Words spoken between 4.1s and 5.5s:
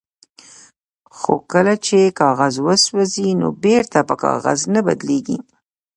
کاغذ نه بدلیږي